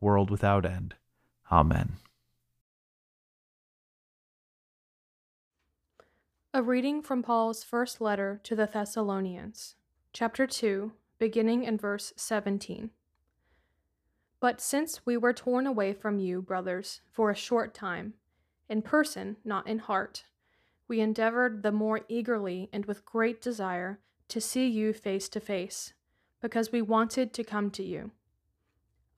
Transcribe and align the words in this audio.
world 0.00 0.30
without 0.30 0.64
end. 0.64 0.94
Amen. 1.50 1.94
A 6.52 6.62
reading 6.62 7.00
from 7.00 7.22
Paul's 7.22 7.62
first 7.62 8.00
letter 8.00 8.40
to 8.42 8.56
the 8.56 8.66
Thessalonians, 8.66 9.76
chapter 10.12 10.46
2, 10.46 10.92
beginning 11.18 11.62
in 11.62 11.76
verse 11.78 12.12
17. 12.16 12.90
But 14.40 14.60
since 14.60 15.04
we 15.04 15.16
were 15.16 15.32
torn 15.32 15.66
away 15.66 15.92
from 15.92 16.18
you, 16.18 16.42
brothers, 16.42 17.02
for 17.12 17.30
a 17.30 17.36
short 17.36 17.74
time, 17.74 18.14
in 18.68 18.82
person, 18.82 19.36
not 19.44 19.68
in 19.68 19.78
heart, 19.78 20.24
we 20.88 21.00
endeavored 21.00 21.62
the 21.62 21.70
more 21.70 22.00
eagerly 22.08 22.68
and 22.72 22.86
with 22.86 23.04
great 23.04 23.40
desire 23.40 24.00
to 24.28 24.40
see 24.40 24.66
you 24.66 24.92
face 24.92 25.28
to 25.28 25.40
face, 25.40 25.92
because 26.40 26.72
we 26.72 26.82
wanted 26.82 27.32
to 27.34 27.44
come 27.44 27.70
to 27.70 27.84
you. 27.84 28.10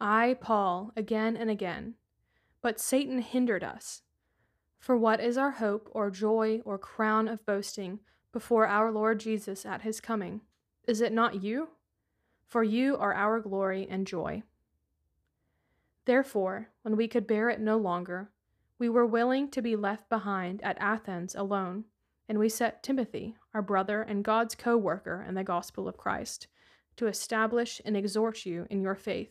I, 0.05 0.35
Paul, 0.41 0.91
again 0.97 1.37
and 1.37 1.49
again. 1.49 1.95
But 2.61 2.81
Satan 2.81 3.21
hindered 3.21 3.63
us. 3.63 4.03
For 4.81 4.97
what 4.97 5.21
is 5.21 5.39
our 5.39 5.53
hope 5.53 5.89
or 5.93 6.11
joy 6.11 6.61
or 6.65 6.77
crown 6.77 7.29
of 7.29 7.47
boasting 7.47 8.01
before 8.33 8.67
our 8.67 8.91
Lord 8.91 9.21
Jesus 9.21 9.65
at 9.65 9.83
his 9.83 10.01
coming? 10.01 10.41
Is 10.89 11.01
it 11.01 11.13
not 11.13 11.45
you? 11.45 11.69
For 12.49 12.65
you 12.65 12.97
are 12.97 13.15
our 13.15 13.39
glory 13.39 13.87
and 13.89 14.05
joy. 14.05 14.43
Therefore, 16.05 16.71
when 16.83 16.97
we 16.97 17.07
could 17.07 17.29
bear 17.29 17.49
it 17.49 17.61
no 17.61 17.77
longer, 17.77 18.33
we 18.81 18.89
were 18.89 19.07
willing 19.07 19.49
to 19.51 19.63
be 19.63 19.77
left 19.77 20.09
behind 20.09 20.61
at 20.65 20.77
Athens 20.81 21.37
alone, 21.37 21.85
and 22.29 22.41
we 22.41 22.49
set 22.49 22.83
Timothy, 22.83 23.37
our 23.55 23.63
brother 23.63 24.03
and 24.03 24.25
God's 24.25 24.57
co 24.57 24.77
worker 24.77 25.25
in 25.29 25.37
the 25.37 25.45
gospel 25.45 25.87
of 25.87 25.97
Christ, 25.97 26.49
to 26.97 27.07
establish 27.07 27.81
and 27.85 27.97
exhort 27.97 28.45
you 28.45 28.67
in 28.69 28.83
your 28.83 28.97
faith 28.97 29.31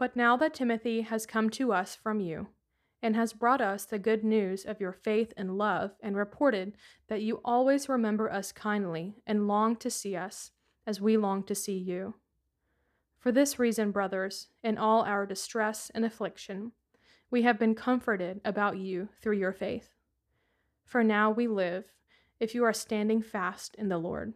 But 0.00 0.16
now 0.16 0.34
that 0.38 0.54
Timothy 0.54 1.02
has 1.02 1.26
come 1.26 1.50
to 1.50 1.74
us 1.74 1.94
from 1.94 2.20
you, 2.20 2.46
and 3.02 3.14
has 3.14 3.34
brought 3.34 3.60
us 3.60 3.84
the 3.84 3.98
good 3.98 4.24
news 4.24 4.64
of 4.64 4.80
your 4.80 4.94
faith 4.94 5.34
and 5.36 5.58
love, 5.58 5.90
and 6.00 6.16
reported 6.16 6.72
that 7.08 7.20
you 7.20 7.42
always 7.44 7.86
remember 7.86 8.32
us 8.32 8.50
kindly 8.50 9.16
and 9.26 9.46
long 9.46 9.76
to 9.76 9.90
see 9.90 10.16
us, 10.16 10.52
as 10.86 11.02
we 11.02 11.18
long 11.18 11.42
to 11.42 11.54
see 11.54 11.76
you. 11.76 12.14
For 13.18 13.30
this 13.30 13.58
reason, 13.58 13.90
brothers, 13.90 14.48
in 14.64 14.78
all 14.78 15.02
our 15.02 15.26
distress 15.26 15.90
and 15.94 16.02
affliction, 16.02 16.72
we 17.30 17.42
have 17.42 17.58
been 17.58 17.74
comforted 17.74 18.40
about 18.42 18.78
you 18.78 19.10
through 19.20 19.36
your 19.36 19.52
faith. 19.52 19.90
For 20.86 21.04
now 21.04 21.30
we 21.30 21.46
live, 21.46 21.92
if 22.38 22.54
you 22.54 22.64
are 22.64 22.72
standing 22.72 23.20
fast 23.20 23.74
in 23.74 23.90
the 23.90 23.98
Lord. 23.98 24.32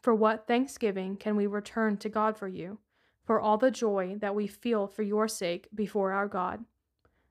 For 0.00 0.14
what 0.14 0.46
thanksgiving 0.46 1.18
can 1.18 1.36
we 1.36 1.46
return 1.46 1.98
to 1.98 2.08
God 2.08 2.38
for 2.38 2.48
you? 2.48 2.78
For 3.24 3.40
all 3.40 3.56
the 3.56 3.70
joy 3.70 4.16
that 4.20 4.34
we 4.34 4.46
feel 4.46 4.86
for 4.86 5.02
your 5.02 5.28
sake 5.28 5.68
before 5.74 6.12
our 6.12 6.26
God, 6.26 6.64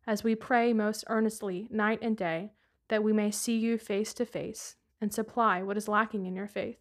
as 0.08 0.24
we 0.24 0.36
pray 0.36 0.74
most 0.74 1.04
earnestly 1.08 1.68
night 1.70 2.00
and 2.02 2.16
day 2.16 2.52
that 2.88 3.04
we 3.04 3.14
may 3.14 3.32
see 3.32 3.58
you 3.58 3.78
face 3.78 4.14
to 4.14 4.26
face 4.26 4.76
and 5.00 5.14
supply 5.14 5.62
what 5.64 5.78
is 5.78 5.88
lacking 5.88 6.26
in 6.26 6.36
your 6.36 6.48
faith. 6.48 6.80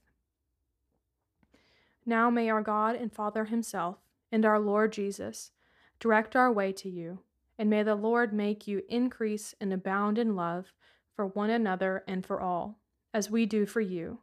Now 2.05 2.31
may 2.31 2.51
our 2.51 2.63
God 2.63 2.97
and 2.97 3.13
Father 3.13 3.47
Himself 3.47 3.99
and 4.33 4.45
our 4.45 4.59
Lord 4.59 4.93
Jesus 4.93 5.53
direct 5.99 6.35
our 6.35 6.53
way 6.53 6.73
to 6.73 6.89
you, 6.89 7.21
and 7.59 7.69
may 7.69 7.83
the 7.83 7.95
Lord 7.95 8.33
make 8.33 8.67
you 8.67 8.83
increase 8.89 9.55
and 9.61 9.73
abound 9.73 10.19
in 10.19 10.35
love 10.35 10.73
for 11.15 11.27
one 11.27 11.51
another 11.51 12.03
and 12.09 12.25
for 12.25 12.41
all, 12.41 12.79
as 13.13 13.31
we 13.31 13.45
do 13.45 13.67
for 13.67 13.81
you, 13.81 14.21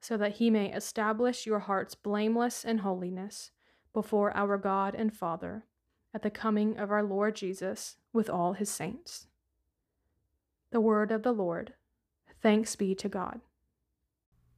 so 0.00 0.16
that 0.16 0.36
He 0.36 0.50
may 0.50 0.72
establish 0.72 1.46
your 1.46 1.60
hearts 1.60 1.94
blameless 1.94 2.64
in 2.64 2.78
holiness 2.78 3.50
before 3.92 4.36
our 4.36 4.56
God 4.58 4.94
and 4.94 5.12
Father 5.12 5.64
at 6.14 6.22
the 6.22 6.30
coming 6.30 6.78
of 6.78 6.90
our 6.90 7.02
Lord 7.02 7.36
Jesus 7.36 7.96
with 8.12 8.28
all 8.28 8.52
his 8.52 8.70
saints. 8.70 9.26
The 10.70 10.80
word 10.80 11.10
of 11.10 11.22
the 11.22 11.32
Lord. 11.32 11.74
Thanks 12.40 12.76
be 12.76 12.94
to 12.96 13.08
God. 13.08 13.40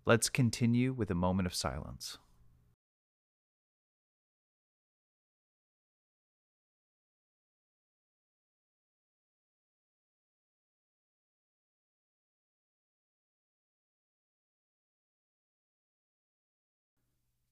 Let's 0.07 0.29
continue 0.29 0.93
with 0.93 1.11
a 1.11 1.15
moment 1.15 1.47
of 1.47 1.55
silence. 1.55 2.19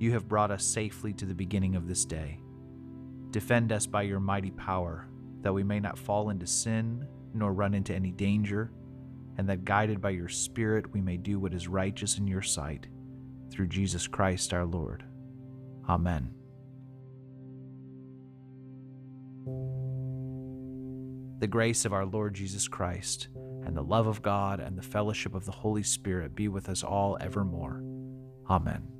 you 0.00 0.12
have 0.12 0.26
brought 0.26 0.50
us 0.50 0.64
safely 0.64 1.12
to 1.12 1.26
the 1.26 1.34
beginning 1.34 1.76
of 1.76 1.86
this 1.86 2.06
day. 2.06 2.40
Defend 3.30 3.70
us 3.70 3.86
by 3.86 4.00
your 4.02 4.18
mighty 4.18 4.50
power, 4.50 5.06
that 5.42 5.52
we 5.52 5.62
may 5.62 5.78
not 5.78 5.98
fall 5.98 6.30
into 6.30 6.46
sin 6.46 7.06
nor 7.34 7.52
run 7.52 7.74
into 7.74 7.94
any 7.94 8.10
danger, 8.10 8.72
and 9.36 9.46
that 9.46 9.66
guided 9.66 10.00
by 10.00 10.08
your 10.08 10.28
Spirit 10.28 10.90
we 10.94 11.02
may 11.02 11.18
do 11.18 11.38
what 11.38 11.52
is 11.52 11.68
righteous 11.68 12.16
in 12.16 12.26
your 12.26 12.40
sight, 12.40 12.88
through 13.52 13.68
Jesus 13.68 14.06
Christ 14.06 14.54
our 14.54 14.64
Lord. 14.64 15.04
Amen. 15.86 16.30
The 21.40 21.46
grace 21.46 21.84
of 21.84 21.92
our 21.92 22.06
Lord 22.06 22.32
Jesus 22.32 22.68
Christ, 22.68 23.28
and 23.34 23.76
the 23.76 23.82
love 23.82 24.06
of 24.06 24.22
God, 24.22 24.60
and 24.60 24.78
the 24.78 24.82
fellowship 24.82 25.34
of 25.34 25.44
the 25.44 25.52
Holy 25.52 25.82
Spirit 25.82 26.34
be 26.34 26.48
with 26.48 26.70
us 26.70 26.82
all 26.82 27.18
evermore. 27.20 27.82
Amen. 28.48 28.99